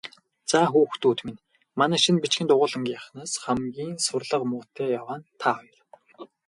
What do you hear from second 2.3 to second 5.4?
дугуйлангийнхнаас хамгийн сурлага муутай яваа нь